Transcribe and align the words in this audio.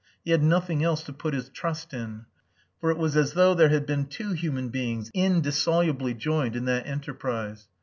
He 0.25 0.31
had 0.31 0.41
nothing 0.41 0.83
else 0.83 1.03
to 1.03 1.13
put 1.13 1.35
his 1.35 1.49
trust 1.49 1.93
in. 1.93 2.25
For 2.79 2.89
it 2.89 2.97
was 2.97 3.15
as 3.15 3.33
though 3.33 3.53
there 3.53 3.69
had 3.69 3.85
been 3.85 4.07
two 4.07 4.31
human 4.31 4.69
beings 4.69 5.11
indissolubly 5.13 6.15
joined 6.15 6.55
in 6.55 6.65
that 6.65 6.87
enterprise. 6.87 7.67